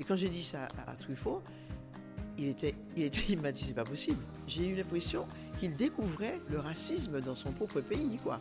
[0.00, 1.42] Et quand j'ai dit ça à, Truffaut,
[2.38, 2.54] il,
[3.42, 4.18] m'a dit c'est pas possible.
[4.48, 5.26] J'ai eu l'impression
[5.58, 8.18] qu'il découvrait le racisme dans son propre pays.
[8.24, 8.40] quoi.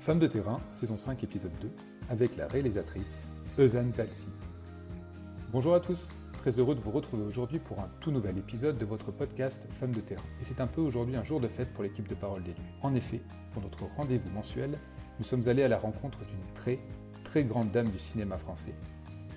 [0.00, 1.70] Femme de terrain, saison 5, épisode 2,
[2.08, 3.26] avec la réalisatrice
[3.58, 4.28] Eusanne Palsy.
[5.52, 8.86] Bonjour à tous, très heureux de vous retrouver aujourd'hui pour un tout nouvel épisode de
[8.86, 10.24] votre podcast Femme de terrain.
[10.40, 12.62] Et c'est un peu aujourd'hui un jour de fête pour l'équipe de Parole d'élu.
[12.80, 13.20] En effet,
[13.50, 14.78] pour notre rendez-vous mensuel,
[15.18, 16.78] nous sommes allés à la rencontre d'une très,
[17.24, 18.74] très grande dame du cinéma français.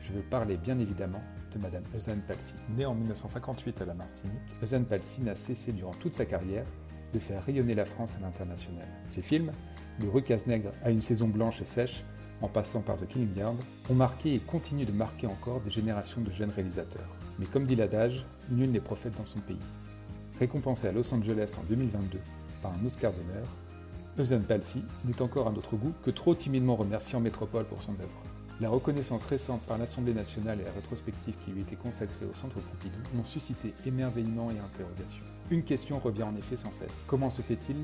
[0.07, 2.55] Je veux parler bien évidemment de Madame Eusanne Palsy.
[2.77, 6.65] Née en 1958 à la Martinique, Eusanne Palsy n'a cessé durant toute sa carrière
[7.11, 8.85] de faire rayonner la France à l'international.
[9.07, 9.51] Ses films,
[9.99, 12.03] de Rue Casse-Nègre à Une saison blanche et sèche,
[12.41, 13.55] en passant par The Killing Yard,
[13.89, 17.09] ont marqué et continuent de marquer encore des générations de jeunes réalisateurs.
[17.39, 19.57] Mais comme dit l'adage, nul n'est prophète dans son pays.
[20.37, 22.19] Récompensée à Los Angeles en 2022
[22.61, 23.47] par un Oscar d'honneur,
[24.19, 27.93] Eusanne Palsy n'est encore à notre goût que trop timidement remercié en métropole pour son
[27.93, 28.34] œuvre.
[28.61, 32.55] La reconnaissance récente par l'Assemblée nationale et la rétrospective qui lui était consacrée au Centre
[32.61, 35.21] Pompidou m'ont suscité émerveillement et interrogation.
[35.51, 37.03] Une question revient en effet sans cesse.
[37.05, 37.75] Comment se fait-il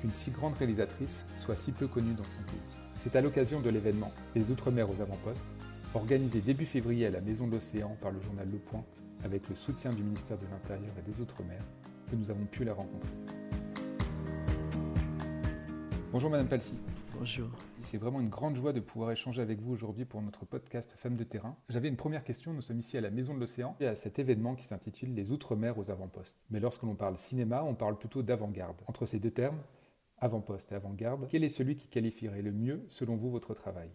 [0.00, 2.60] qu'une si grande réalisatrice soit si peu connue dans son pays?
[2.94, 5.52] C'est à l'occasion de l'événement Les Outre-mer aux avant-postes,
[5.94, 8.84] organisé début février à la Maison de l'Océan par le journal Le Point,
[9.24, 11.60] avec le soutien du ministère de l'Intérieur et des Outre-mer,
[12.08, 13.10] que nous avons pu la rencontrer.
[16.12, 16.76] Bonjour Madame Palsy.
[17.20, 17.50] Bonjour.
[17.80, 21.18] C'est vraiment une grande joie de pouvoir échanger avec vous aujourd'hui pour notre podcast Femmes
[21.18, 21.54] de terrain.
[21.68, 22.54] J'avais une première question.
[22.54, 25.30] Nous sommes ici à la Maison de l'Océan et à cet événement qui s'intitule Les
[25.30, 26.46] Outre-mer aux avant-postes.
[26.48, 28.76] Mais lorsque l'on parle cinéma, on parle plutôt d'avant-garde.
[28.86, 29.58] Entre ces deux termes,
[30.16, 33.90] avant-poste et avant-garde, quel est celui qui qualifierait le mieux, selon vous, votre travail?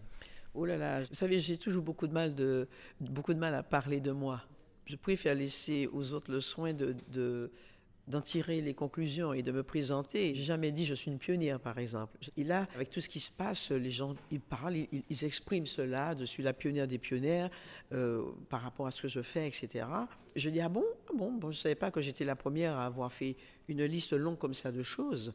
[0.54, 2.68] Oh là là, vous savez, j'ai toujours beaucoup de mal, de,
[3.00, 4.44] beaucoup de mal à parler de moi.
[4.86, 7.52] Je préfère laisser aux autres le soin de, de
[8.08, 10.36] d'en tirer les conclusions et de me présenter.
[10.36, 12.18] J'ai jamais dit je suis une pionnière, par exemple.
[12.38, 16.16] Et là, avec tout ce qui se passe, les gens, ils parlent, ils, expriment cela,
[16.18, 17.50] je suis la pionnière des pionnières
[17.94, 19.86] euh, par rapport à ce que je fais, etc.
[20.36, 22.86] Je dis ah bon, ah bon, bon je savais pas que j'étais la première à
[22.86, 23.36] avoir fait
[23.68, 25.34] une liste longue comme ça de choses.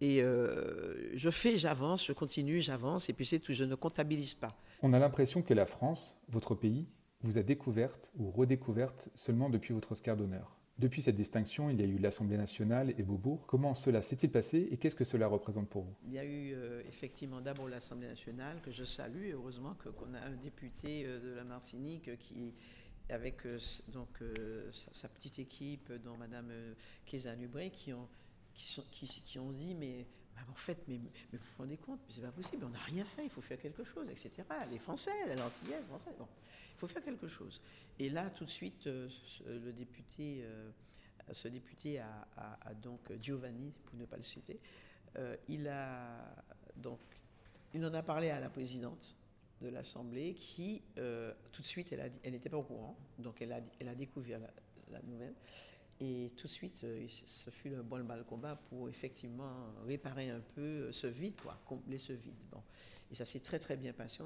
[0.00, 4.34] Et euh, je fais, j'avance, je continue, j'avance, et puis c'est tout, je ne comptabilise
[4.34, 4.56] pas.
[4.82, 6.88] On a l'impression que la France, votre pays,
[7.22, 10.56] vous a découverte ou redécouverte seulement depuis votre Oscar d'honneur.
[10.82, 13.46] Depuis cette distinction, il y a eu l'Assemblée nationale et Beaubourg.
[13.46, 15.94] Comment cela s'est-il passé et qu'est-ce que cela représente pour vous?
[16.08, 19.30] Il y a eu euh, effectivement d'abord l'Assemblée nationale que je salue.
[19.32, 22.52] heureusement qu'on a un député euh, de la Martinique qui,
[23.08, 23.60] avec euh,
[23.92, 24.08] donc,
[24.72, 26.50] sa, petite équipe, dont Mme
[27.06, 28.08] Kézan Lubré, qui ont,
[28.52, 30.04] qui, sont, qui, ont dit mais
[30.50, 33.30] en fait, mais, vous vous rendez compte, c'est pas possible, on n'a rien fait, il
[33.30, 34.42] faut faire quelque chose, etc.
[34.70, 36.26] Les Français, les Antillaises, Français, bon
[36.82, 37.60] faut faire quelque chose.
[38.00, 39.08] Et là, tout de suite, euh,
[39.46, 40.70] le député, euh,
[41.32, 44.58] ce député a, donc Giovanni, pour ne pas le citer,
[45.16, 46.34] euh, il a
[46.76, 46.98] donc
[47.74, 49.14] il en a parlé à la présidente
[49.60, 54.40] de l'Assemblée qui, tout de suite, elle n'était pas au courant, donc elle a découvert
[54.90, 55.34] la, nouvelle.
[56.04, 59.52] Et tout de suite, ce fut le bon bal combat pour effectivement
[59.86, 62.34] réparer un peu ce vide, quoi, combler ce vide.
[62.50, 62.60] Bon.
[63.12, 64.20] Et ça s'est très très bien passé.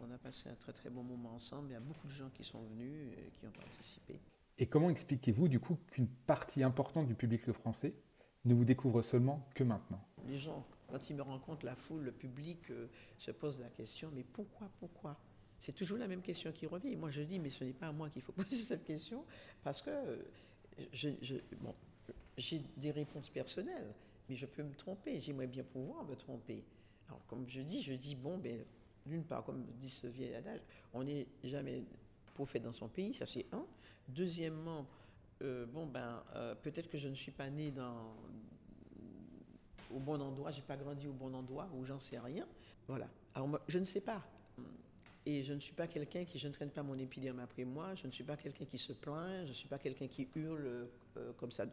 [0.00, 1.68] On a, passé un très très bon moment ensemble.
[1.70, 4.18] Il y a beaucoup de gens qui sont venus, et qui ont participé.
[4.58, 7.94] Et comment expliquez-vous du coup qu'une partie importante du public français
[8.44, 10.04] ne vous découvre seulement que maintenant?
[10.26, 14.10] Les gens, quand ils me rencontrent, la foule, le public euh, se pose la question,
[14.12, 15.16] mais pourquoi, pourquoi?
[15.60, 16.88] C'est toujours la même question qui revient.
[16.88, 19.24] Et moi je dis, mais ce n'est pas à moi qu'il faut poser cette question,
[19.62, 19.90] parce que
[20.78, 20.84] euh,
[22.36, 23.92] j'ai des réponses personnelles,
[24.28, 25.20] mais je peux me tromper.
[25.20, 26.64] J'aimerais bien pouvoir me tromper.
[27.08, 28.64] Alors, comme je dis, je dis, bon, ben,
[29.06, 30.60] d'une part, comme dit ce vieil adage,
[30.94, 31.82] on n'est jamais
[32.34, 33.64] prophète dans son pays, ça c'est un.
[34.08, 34.86] Deuxièmement,
[35.42, 38.14] euh, bon, ben, euh, peut-être que je ne suis pas né dans,
[39.94, 42.46] au bon endroit, j'ai pas grandi au bon endroit, ou j'en sais rien.
[42.88, 43.08] Voilà.
[43.34, 44.22] Alors, je ne sais pas.
[45.24, 47.94] Et je ne suis pas quelqu'un qui, je ne traîne pas mon épiderme après moi,
[47.94, 50.88] je ne suis pas quelqu'un qui se plaint, je ne suis pas quelqu'un qui hurle
[51.16, 51.66] euh, comme ça.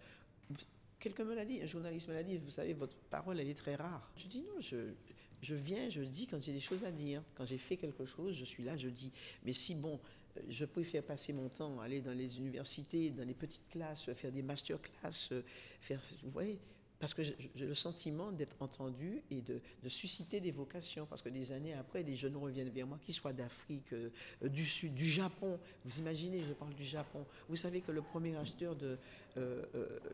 [0.99, 3.57] Quelqu'un me l'a dit, un journaliste me l'a dit, vous savez, votre parole, elle est
[3.57, 4.11] très rare.
[4.17, 4.93] Je dis non, je,
[5.41, 7.23] je viens, je dis quand j'ai des choses à dire.
[7.35, 9.11] Quand j'ai fait quelque chose, je suis là, je dis.
[9.43, 9.99] Mais si, bon,
[10.47, 14.41] je préfère passer mon temps, aller dans les universités, dans les petites classes, faire des
[14.41, 15.41] masterclass, euh,
[15.81, 16.59] faire, vous voyez,
[16.99, 21.05] parce que j'ai le sentiment d'être entendu et de, susciter des vocations.
[21.05, 24.09] Parce que des années après, des jeunes reviennent vers moi, qu'ils soient d'Afrique, euh,
[24.43, 25.57] du Sud, du Japon.
[25.85, 27.25] Vous imaginez, je parle du Japon.
[27.47, 27.91] Vous savez que
[28.37, 28.97] acheteur de,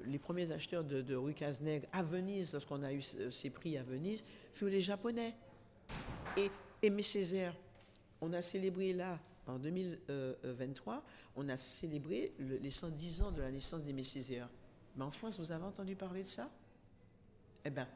[0.05, 1.35] les premiers acheteurs de, de Rue
[1.91, 4.23] à Venise, lorsqu'on a eu ces prix à Venise,
[4.53, 5.33] furent les Japonais.
[6.37, 6.51] Et
[6.83, 7.55] Aimé Césaire,
[8.21, 11.03] on a célébré là, en 2023,
[11.35, 14.49] on a célébré les 110 ans de la naissance d'Aimé Césaire.
[14.95, 16.49] Mais en France, vous avez entendu parler de ça?
[17.65, 17.87] Eh bien,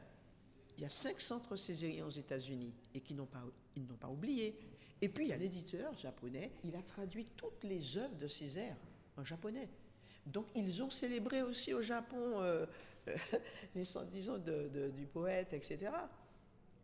[0.76, 3.42] il y a cinq centres césariens aux États-Unis et qui n'ont pas,
[3.76, 4.58] ils n'ont pas oublié.
[5.00, 8.76] Et puis il y a l'éditeur japonais, il a traduit toutes les œuvres de Césaire
[9.16, 9.68] en japonais.
[10.26, 12.66] Donc ils ont célébré aussi au Japon euh,
[13.74, 15.90] les 110 ans du poète, etc.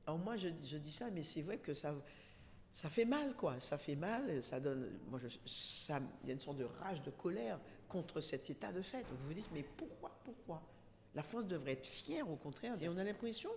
[0.07, 1.95] Alors moi je, je dis ça, mais c'est vrai que ça,
[2.77, 3.59] ça fait mal, quoi.
[3.59, 5.01] Ça fait mal, ça donne.
[5.09, 8.71] Moi, je, ça, il y a une sorte de rage, de colère contre cet état
[8.71, 9.03] de fait.
[9.05, 10.63] Vous vous dites, mais pourquoi, pourquoi?
[11.17, 12.75] La France devrait être fière, au contraire.
[12.83, 13.51] Et on a l'impression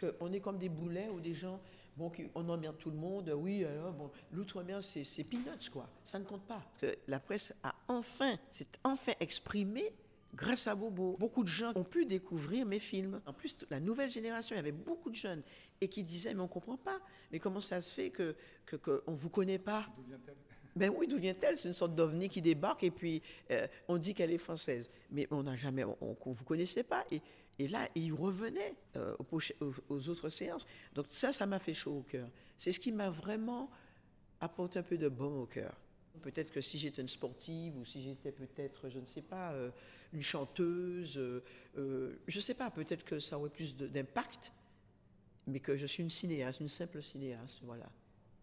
[0.00, 1.60] qu'on est comme des boulets ou des gens,
[1.96, 3.28] bon, on emmerde tout le monde.
[3.36, 5.88] Oui, alors, bon, l'outre-mer, c'est peanuts, quoi.
[6.04, 6.60] Ça ne compte pas.
[6.60, 9.92] Parce que la presse a enfin, s'est enfin exprimée
[10.34, 11.16] grâce à Bobo.
[11.18, 13.20] Beaucoup de gens ont pu découvrir mes films.
[13.26, 15.42] En plus, la nouvelle génération, il y avait beaucoup de jeunes
[15.80, 17.00] et qui disaient, mais on ne comprend pas.
[17.32, 18.34] Mais comment ça se fait qu'on
[18.66, 19.86] que, que ne vous connaît pas?
[19.96, 20.36] D'où vient-elle?
[20.76, 21.56] Ben oui, d'où vient-elle?
[21.56, 24.90] C'est une sorte d'ovni qui débarque et puis euh, on dit qu'elle est française.
[25.10, 27.04] Mais on n'a jamais, on, ne vous connaissait pas.
[27.10, 27.20] Et,
[27.58, 29.14] et là, il revenait euh,
[29.88, 30.66] aux, autres séances.
[30.94, 32.28] Donc ça, ça m'a fait chaud au cœur.
[32.56, 33.70] C'est ce qui m'a vraiment
[34.40, 35.74] apporté un peu de bon au cœur.
[36.22, 39.70] Peut-être que si j'étais une sportive ou si j'étais peut-être, je ne sais pas, euh,
[40.12, 41.20] une chanteuse,
[41.76, 44.52] je ne sais pas, peut-être que ça aurait plus d'impact
[45.46, 47.90] mais que je suis une cinéaste, une simple cinéaste, voilà.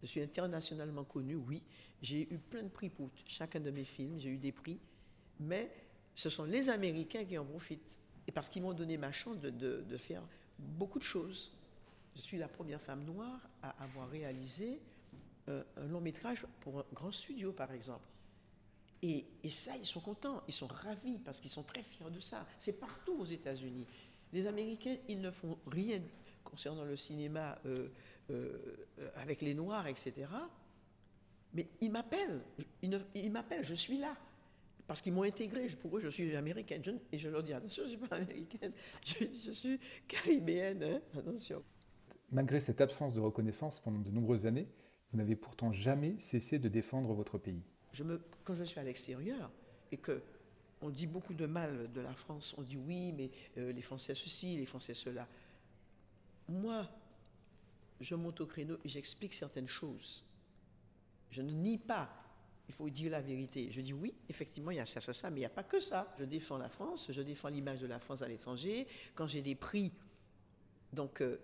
[0.02, 1.62] Je suis internationalement connue, oui.
[2.02, 4.78] J'ai eu plein de prix pour chacun de mes films, j'ai eu des prix,
[5.40, 5.70] mais
[6.14, 7.80] ce sont les Américains qui en profitent.
[8.26, 10.22] Et parce qu'ils m'ont donné ma chance de, faire
[10.58, 11.52] beaucoup de choses.
[12.14, 14.80] Je suis la première femme noire à avoir réalisé
[15.48, 18.06] euh, un long métrage pour un grand studio, par exemple.
[19.00, 22.20] Et, et, ça, ils sont contents, ils sont ravis parce qu'ils sont très fiers de
[22.20, 22.46] ça.
[22.58, 23.86] C'est partout aux États-Unis.
[24.32, 26.00] Les Américains, ils ne font rien
[26.44, 27.88] concernant le cinéma euh,
[28.30, 28.76] euh,
[29.16, 30.26] avec les Noirs, etc.
[31.54, 32.42] Mais ils m'appellent,
[32.82, 34.16] ils, m'appellent, je suis là.
[34.86, 36.82] Parce qu'ils m'ont intégré, pour eux je suis américaine.
[37.12, 38.72] et je leur dis, attention, je ne suis pas américaine,
[39.04, 41.62] je, je suis caribéenne, hein, attention.
[42.30, 44.66] Malgré cette absence de reconnaissance pendant de nombreuses années,
[45.12, 47.62] vous n'avez pourtant jamais cessé de défendre votre pays.
[47.92, 49.50] Je me, quand je suis à l'extérieur
[49.90, 50.22] et que
[50.80, 54.14] on dit beaucoup de mal de la France, on dit oui, mais euh, les Français
[54.14, 55.28] ceci, les Français cela
[56.48, 56.88] moi,
[58.00, 60.24] je monte au créneau et j'explique certaines choses.
[61.32, 62.08] Je ne nie pas,
[62.68, 63.68] il faut dire la vérité.
[63.70, 65.64] Je dis oui, effectivement, il y a ça, ça, ça, mais il n'y a pas
[65.64, 66.14] que ça.
[66.18, 68.86] Je défends la France, je défends l'image de la France à l'étranger.
[69.14, 69.92] Quand j'ai des prix,
[70.92, 71.40] donc euh,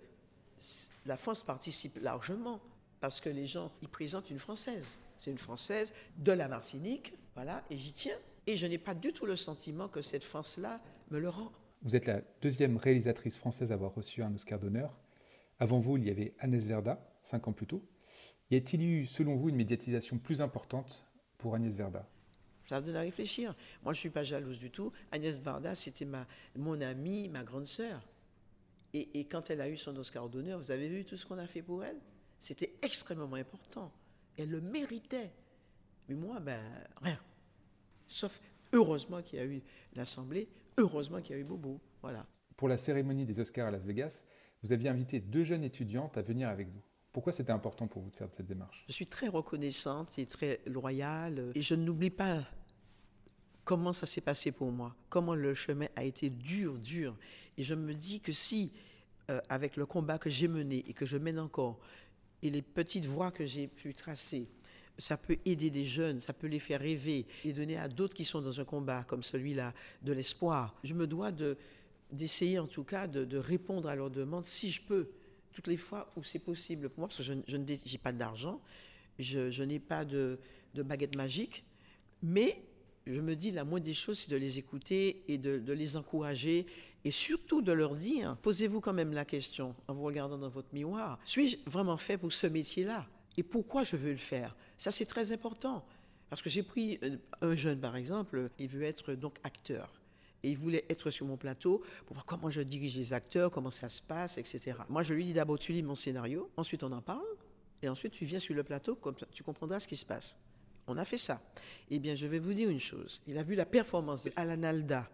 [1.07, 2.61] la France participe largement
[3.01, 4.99] parce que les gens, ils présentent une Française.
[5.17, 8.19] C'est une Française de la Martinique, voilà, et j'y tiens.
[8.47, 10.81] Et je n'ai pas du tout le sentiment que cette France-là
[11.11, 11.53] me le rend.
[11.83, 14.97] Vous êtes la deuxième réalisatrice française à avoir reçu un Oscar d'honneur.
[15.61, 17.83] Avant vous, il y avait Agnès Verda, cinq ans plus tôt.
[18.51, 21.07] Y a-t-il eu, selon vous, une médiatisation plus importante
[21.37, 22.09] pour Agnès Verda
[22.65, 23.55] ça donne à réfléchir.
[23.83, 24.93] Moi, je ne suis pas jalouse du tout.
[25.11, 28.07] Agnès Varda, c'était ma, mon amie, ma grande sœur.
[28.93, 31.39] Et, et, quand elle a eu son Oscar d'honneur, vous avez vu tout ce qu'on
[31.39, 31.97] a fait pour elle?
[32.39, 33.91] C'était extrêmement important.
[34.37, 35.31] Elle le méritait.
[36.11, 36.61] Mais moi, ben,
[37.01, 37.19] rien.
[38.07, 38.39] Sauf,
[38.75, 39.63] heureusement qu'il y a eu
[39.95, 40.47] l'Assemblée
[40.79, 41.81] Heureusement qu'il y a eu Bobo.
[42.03, 42.25] Voilà.
[42.57, 44.23] Pour la cérémonie des Oscars à Las Vegas,
[44.63, 46.83] vous aviez invité deux jeunes étudiantes à venir avec vous.
[47.19, 48.85] Pourquoi c'était important pour vous de faire cette démarche?
[48.87, 51.51] Je suis très reconnaissante et très loyale.
[51.57, 52.47] Et je n'oublie pas
[53.65, 57.17] comment ça s'est passé pour moi, comment le chemin a été dur, dur.
[57.57, 58.71] Et je me dis que si,
[59.33, 61.81] euh, avec le combat que j'ai mené et que je mène encore,
[62.41, 64.47] et les petites voies que j'ai pu tracer,
[64.97, 68.25] ça peut aider des jeunes, ça peut les faire rêver et donner à d'autres qui
[68.25, 70.77] sont dans un combat comme celui-là de l'espoir.
[70.85, 71.59] Je me dois de,
[72.13, 75.09] d'essayer en tout cas de, répondre à leurs demandes si je peux,
[75.53, 78.61] toutes les fois où c'est possible pour moi, parce que je, n'ai pas d'argent,
[79.19, 80.39] je, n'ai pas de,
[80.75, 81.65] baguette magique,
[82.23, 82.63] mais
[83.07, 85.97] je me dis la moindre des choses, c'est de les écouter et de, de, les
[85.97, 86.67] encourager
[87.05, 90.69] et surtout de leur dire, posez-vous quand même la question en vous regardant dans votre
[90.73, 94.57] miroir, suis-je vraiment fait pour ce métier-là et pourquoi je veux le faire?
[94.77, 95.85] Ça, c'est très important.
[96.29, 99.93] Parce que j'ai pris euh, un jeune, par exemple, il veut être donc acteur.
[100.43, 103.71] Et il voulait être sur mon plateau pour voir comment je dirige les acteurs, comment
[103.71, 104.77] ça se passe, etc.
[104.89, 107.27] Moi, je lui dis d'abord, tu lis mon scénario, ensuite on en parle,
[107.83, 108.99] et ensuite tu viens sur le plateau,
[109.33, 110.39] tu comprendras ce qui se passe.
[110.87, 111.43] On a fait ça.
[111.91, 113.21] Eh bien, je vais vous dire une chose.
[113.27, 115.11] Il a vu la performance de Alan Alda,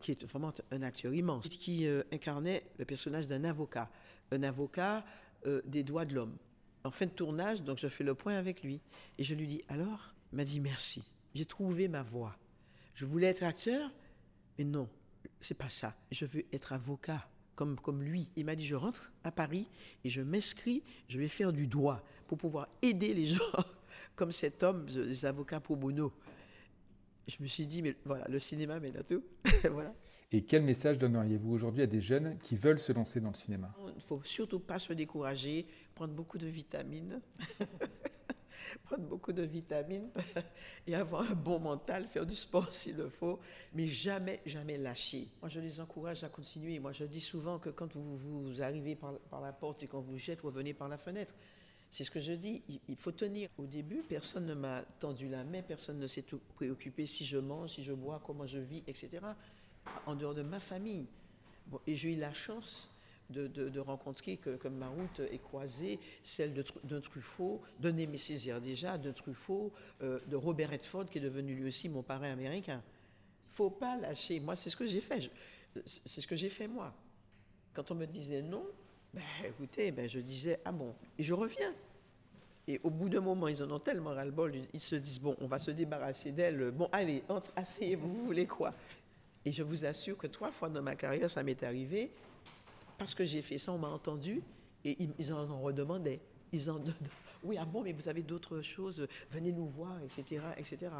[0.00, 3.90] qui est vraiment un acteur immense, qui euh, incarnait le personnage d'un avocat,
[4.32, 5.04] un avocat
[5.46, 6.36] euh, des droits de l'homme
[6.84, 8.80] en fin de tournage, donc je fais le point avec lui.
[9.18, 10.14] Et je lui dis, alors?
[10.32, 11.02] Il m'a dit, merci.
[11.34, 12.36] J'ai trouvé ma voie.
[12.94, 13.90] Je voulais être acteur,
[14.58, 14.88] mais non,
[15.40, 15.94] c'est pas ça.
[16.10, 18.30] Je veux être avocat, comme, comme lui.
[18.36, 19.68] Il m'a dit, je rentre à Paris
[20.04, 23.42] et je m'inscris, je vais faire du droit pour pouvoir aider les gens,
[24.16, 26.12] comme cet homme, les avocats pro bono.
[27.26, 29.22] Je me suis dit, mais voilà, le cinéma mène à tout.
[29.70, 29.94] voilà.
[30.32, 33.72] Et quel message donneriez-vous aujourd'hui à des jeunes qui veulent se lancer dans le cinéma?
[33.86, 37.20] Il ne faut surtout pas se décourager, prendre beaucoup de vitamines.
[38.98, 40.10] beaucoup de vitamines
[40.86, 43.40] et avoir un bon mental, faire du sport s'il le faut,
[43.72, 45.28] mais jamais, jamais lâcher.
[45.40, 46.78] Moi, je les encourage à continuer.
[46.78, 50.18] Moi, je dis souvent que quand vous, vous arrivez par, la porte et quand vous
[50.18, 51.34] jetez, revenez par la fenêtre.
[51.90, 53.48] C'est ce que je dis, il faut tenir.
[53.56, 56.24] Au début, personne ne m'a tendu la main, personne ne s'est
[56.56, 59.10] préoccupé si je mange, si je bois, comment je vis, etc.
[60.04, 61.06] En dehors de ma famille.
[61.86, 62.90] Et j'ai eu la chance
[63.30, 66.54] de, rencontrer que, que, ma route est croisée, celle
[66.84, 71.54] d'un Truffaut, de Némé Césaire déjà, de Truffaut, euh, de Robert Redford, qui est devenu
[71.54, 72.82] lui aussi mon parrain américain.
[73.52, 74.40] faut pas lâcher.
[74.40, 75.30] Moi, c'est ce que j'ai fait.
[75.84, 76.94] C'est ce que j'ai fait moi.
[77.72, 78.64] Quand on me disait non,
[79.12, 81.74] ben, écoutez, ben, je disais ah bon, et je reviens.
[82.66, 85.46] Et au bout d'un moment, ils en ont tellement ras-le-bol, ils se disent bon, on
[85.46, 86.70] va se débarrasser d'elle.
[86.70, 88.72] Bon, allez, entre, asseyez-vous, vous voulez quoi?
[89.44, 92.10] Et je vous assure que trois fois dans ma carrière, ça m'est arrivé
[92.98, 94.42] parce que j'ai fait ça, on m'a entendu
[94.84, 96.20] et ils, en redemandaient.
[96.52, 96.80] Ils en
[97.42, 100.90] oui, ah bon, mais vous avez d'autres choses, venez nous voir, etc., etc.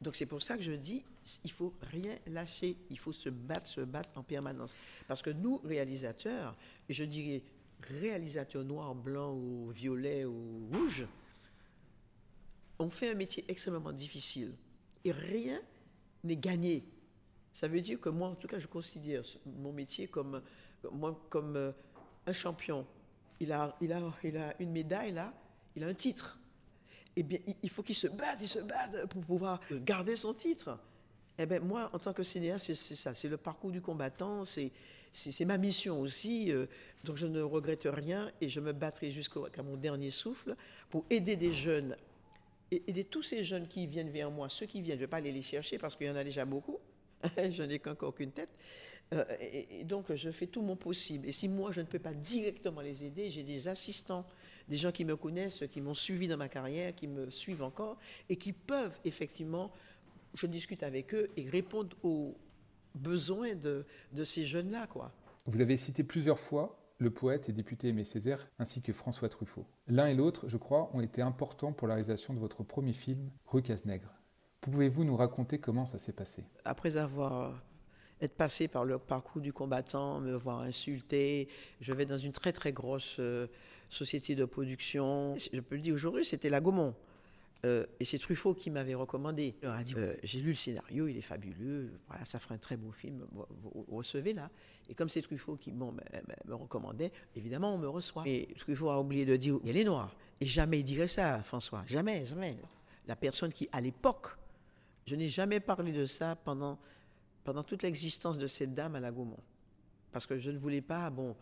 [0.00, 1.02] Donc c'est pour ça que je dis,
[1.44, 4.76] il faut rien lâcher, il faut se battre, se battre en permanence.
[5.06, 6.56] Parce que nous, réalisateurs,
[6.88, 7.42] et je dirais
[7.82, 11.06] réalisateurs noirs, blancs ou violets ou rouges,
[12.78, 14.52] on fait un métier extrêmement difficile
[15.04, 15.60] et rien
[16.22, 16.84] n'est gagné.
[17.52, 20.42] Ça veut dire que moi, en tout cas, je considère mon métier comme
[20.92, 21.72] moi, comme euh,
[22.26, 22.86] un champion,
[23.40, 25.32] il a, il, a, il a une médaille là,
[25.76, 26.38] il a un titre.
[27.16, 30.78] Eh bien, il faut qu'il se batte, il se batte pour pouvoir garder son titre.
[31.38, 34.72] Eh bien, moi, en tant que cinéaste, c'est ça, c'est le parcours du combattant, c'est
[35.44, 36.52] ma mission aussi.
[36.52, 36.66] Euh,
[37.04, 40.56] donc, je ne regrette rien et je me battrai jusqu'à mon dernier souffle
[40.90, 41.96] pour aider des jeunes,
[42.70, 45.18] aider tous ces jeunes qui viennent vers moi, ceux qui viennent, je ne vais pas
[45.18, 46.78] aller les chercher parce qu'il y en a déjà beaucoup,
[47.36, 48.50] je n'ai qu'encore qu'une tête.
[49.12, 51.26] Euh, et, donc, je fais tout mon possible.
[51.26, 54.26] Et si moi, je ne peux pas directement les aider, j'ai des assistants,
[54.68, 57.98] des gens qui me connaissent, qui m'ont suivi dans ma carrière, qui me suivent encore,
[58.28, 59.72] et qui peuvent effectivement,
[60.34, 62.36] je discute avec eux et répondre aux
[62.94, 64.86] besoins de, de ces jeunes-là.
[64.86, 65.12] quoi.
[65.46, 69.64] Vous avez cité plusieurs fois le poète et député Aimé Césaire, ainsi que François Truffaut.
[69.86, 73.30] L'un et l'autre, je crois, ont été importants pour la réalisation de votre premier film,
[73.46, 74.12] Rue Casse-Nègre.
[74.60, 76.44] Pouvez-vous nous raconter comment ça s'est passé?
[76.64, 77.62] Après avoir
[78.20, 81.48] être passé par le parcours du combattant, me voir insulté,
[81.80, 83.46] je vais dans une très très grosse euh,
[83.88, 85.36] société de production.
[85.36, 86.94] Je peux le dire aujourd'hui, c'était la Gaumont.
[87.64, 89.56] Euh, et c'est Truffaut qui m'avait recommandé.
[89.64, 92.92] A euh, J'ai lu le scénario, il est fabuleux, voilà, ça ferait un très beau
[92.92, 94.48] film, vous, recevez là.
[94.88, 95.92] Et comme c'est Truffaut qui bon,
[96.46, 98.22] me recommandait, évidemment, on me reçoit.
[98.26, 100.14] Et Truffaut a oublié de dire Il est noir.
[100.40, 101.82] Et jamais il dirait ça, François.
[101.86, 102.56] Jamais, jamais.
[103.08, 104.28] La personne qui, à l'époque,
[105.06, 106.78] je n'ai jamais parlé de ça pendant,
[107.44, 109.42] pendant toute l'existence de cette dame à la Gaumont.
[110.12, 111.36] Parce que je ne voulais pas, bon,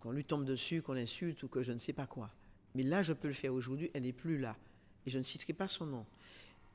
[0.00, 2.30] qu'on lui tombe dessus, qu'on l'insulte ou que je ne sais pas quoi.
[2.74, 4.56] Mais là, je peux le faire aujourd'hui, elle n'est plus là.
[5.06, 6.06] Et je ne citerai pas son nom.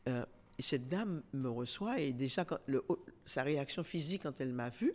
[0.07, 0.25] Euh,
[0.57, 2.45] et cette dame me reçoit et déjà,
[3.25, 4.93] sa réaction physique quand elle m'a vu,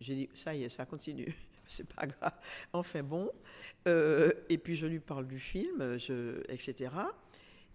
[0.00, 1.34] j'ai dit, ça y est, ça continue.
[1.68, 2.34] C'est pas grave.
[2.72, 3.30] Enfin bon.
[3.88, 6.90] Euh, et puis je lui parle du film, je, etc.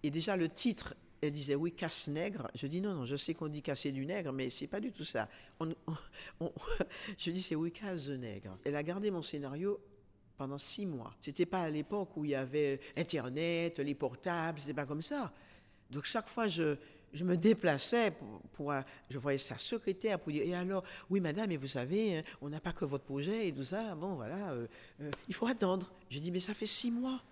[0.02, 2.50] Et déjà, le titre elle disait oui, casse-nègre.
[2.54, 4.90] Je dis non, non, je sais qu'on dit casser du nègre, mais c'est pas du
[4.90, 5.28] tout ça.
[7.18, 8.58] je dis c'est oui, casse-nègre.
[8.64, 9.80] Elle a gardé mon scénario
[10.36, 11.14] pendant six mois.
[11.20, 15.32] C'était pas à l'époque où il y avait Internet, les portables, c'était pas comme ça.
[15.90, 16.76] Donc chaque fois, je,
[17.12, 18.12] je me déplaçais
[18.54, 18.72] pour,
[19.08, 22.48] je voyais sa secrétaire pour dire et alors oui madame et vous savez hein, on
[22.48, 24.66] n'a pas que votre projet et tout ça bon voilà euh,
[25.00, 27.22] euh, il faut attendre j'ai dit mais ça fait six mois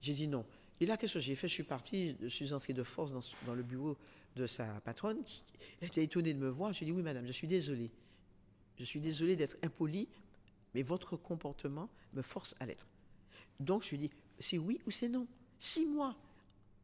[0.00, 0.44] j'ai dit non
[0.80, 1.48] et là, qu'est-ce que j'ai fait?
[1.48, 3.12] Je suis parti, je suis entré de force
[3.46, 3.96] dans, le bureau
[4.36, 5.42] de sa patronne, qui
[5.86, 6.72] était étonnée de me voir.
[6.72, 7.90] Je lui ai dit, oui, madame, je suis désolée.
[8.78, 10.06] Je suis désolée d'être impoli,
[10.74, 12.86] mais votre comportement me force à l'être.
[13.58, 15.26] Donc, je lui ai dit, c'est oui ou c'est non?
[15.58, 16.14] Six mois.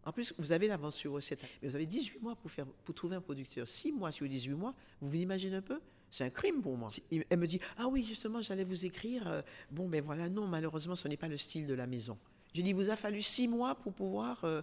[0.04, 1.40] En plus, vous avez l'avance sur recette.
[1.60, 3.68] Mais vous avez 18 mois pour, trouver un producteur.
[3.68, 5.80] Six mois sur 18 mois, vous vous imaginez un peu?
[6.10, 6.88] C'est un crime pour moi.
[7.10, 9.26] Elle me dit, ah oui, justement, j'allais vous écrire.
[9.26, 12.18] Euh, bon, mais voilà, non, malheureusement, ce n'est pas le style de la maison.
[12.54, 14.62] J'ai dit, vous a fallu six mois pour pouvoir euh,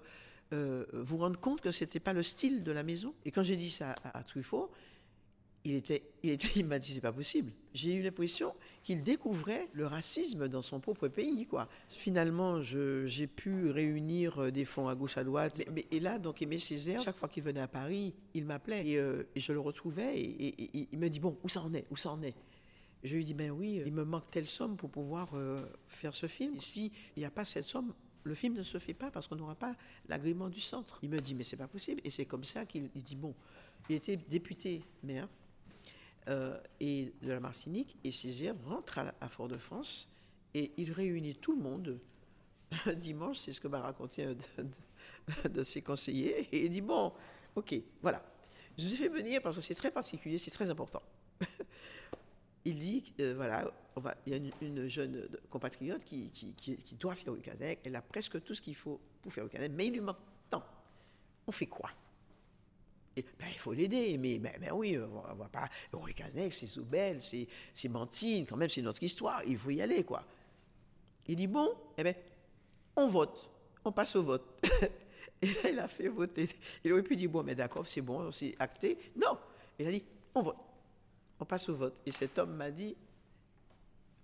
[0.53, 3.13] euh, vous rendre compte que ce n'était pas le style de la maison.
[3.25, 4.71] Et quand j'ai dit ça à, Truffaut,
[5.65, 7.51] il, était, il, était, m'a dit, c'est pas possible.
[7.73, 8.53] J'ai eu l'impression
[8.83, 11.47] qu'il découvrait le racisme dans son propre pays.
[11.47, 11.67] Quoi.
[11.87, 15.61] Finalement, j'ai pu réunir euh, des fonds à gauche, à droite.
[15.73, 19.39] Mais, et là, donc, Aimé Césaire, chaque fois qu'il venait à Paris, il m'appelait et,
[19.39, 21.85] je le retrouvais et, il me dit, bon, ça en est?
[21.89, 22.35] Où ça en est?
[23.03, 26.27] Je lui dit, ben oui, il me manque telle somme pour pouvoir euh, faire ce
[26.27, 26.55] film.
[26.55, 29.35] Et s'il n'y a pas cette somme, le film ne se fait pas parce qu'on
[29.35, 29.75] n'aura pas
[30.07, 30.99] l'agrément du centre.
[31.01, 32.01] Il me dit, mais c'est pas possible.
[32.03, 33.33] Et c'est comme ça qu'il dit, bon,
[33.89, 35.29] il était député maire
[36.27, 40.11] euh, et de la Martinique, et Césaire rentre à, Fort-de-France
[40.53, 41.99] et il réunit tout le monde
[42.85, 44.35] un dimanche, c'est ce que m'a raconté un
[45.49, 47.13] de, ses conseillers, et il dit, bon,
[47.55, 48.23] ok, voilà.
[48.77, 51.01] Je vous ai fait venir parce que c'est très particulier, c'est très important.
[52.69, 56.31] il dit, euh, voilà, on il y a une, jeune compatriote qui,
[56.99, 59.71] doit faire le Kazakh, elle a presque tout ce qu'il faut pour faire le Kazakh,
[59.71, 60.17] mais il lui manque
[60.49, 60.63] tant.
[61.47, 61.89] On fait quoi?
[63.15, 65.69] Ben, il faut l'aider, mais ben, ben, oui, on va pas.
[66.13, 70.23] Kazakh, c'est Zoubel, c'est Mantine, quand même, c'est notre histoire, il faut y aller, quoi.
[71.27, 72.15] Il dit, bon, eh ben,
[72.95, 73.49] on vote,
[73.83, 74.45] on passe au vote.
[75.41, 76.47] et là, il a fait voter.
[76.83, 78.97] Il aurait pu dire, bon, mais d'accord, c'est bon, c'est acté.
[79.15, 79.37] Non,
[79.77, 80.57] il a dit, on vote,
[81.39, 81.99] on passe au vote.
[82.05, 82.95] Et cet homme m'a dit,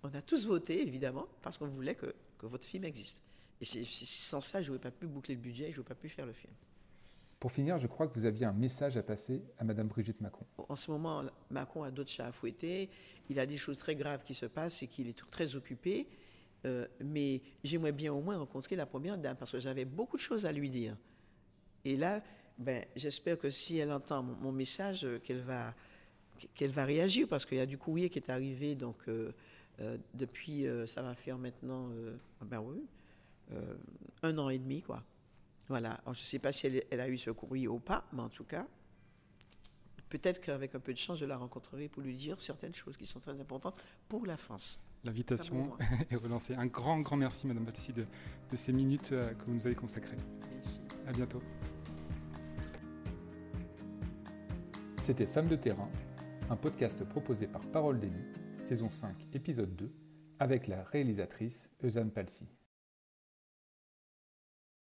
[0.02, 3.22] on a tous voté, évidemment, parce qu'on voulait que, que, votre film existe.
[3.60, 6.08] Et c'est sans ça, je n'aurais pas pu boucler le budget, je n'aurais pas pu
[6.08, 6.52] faire le film.
[7.38, 10.46] Pour finir, je crois que vous aviez un message à passer à Madame Brigitte Macron.
[10.68, 12.88] En ce moment, Macron a d'autres chats à fouetter.
[13.28, 16.08] Il a des choses très graves qui se passent et qu'il est très occupé.
[16.64, 20.22] Euh, mais j'aimerais bien au moins rencontrer la première dame parce que j'avais beaucoup de
[20.22, 20.96] choses à lui dire.
[21.84, 22.22] Et là,
[22.58, 25.74] ben, j'espère que si elle entend mon, message, euh, qu'elle va,
[26.54, 29.32] qu'elle va réagir parce qu'il y a du courrier qui est arrivé donc euh,
[30.14, 31.90] depuis, ça va faire maintenant,
[32.42, 32.82] ben oui,
[34.22, 35.02] un an et demi quoi.
[35.68, 36.00] Voilà.
[36.06, 38.28] je ne sais pas si elle, elle, a eu ce courrier ou pas, mais en
[38.28, 38.66] tout cas,
[40.08, 43.06] peut-être qu'avec un peu de chance, je la rencontrerai pour lui dire certaines choses qui
[43.06, 44.80] sont très importantes pour la France.
[45.04, 45.76] L'invitation
[46.10, 46.54] est relancée.
[46.54, 48.06] Un grand, grand merci, Madame Balsi, de,
[48.50, 50.16] de, ces minutes euh, que vous nous avez consacrées.
[50.52, 50.80] Merci.
[51.06, 51.40] À bientôt.
[55.02, 55.88] C'était Femmes de terrain,
[56.48, 59.92] un podcast proposé par Parole d'élus, saison 5, épisode 2,
[60.38, 62.46] avec la réalisatrice Eusanne Palsy.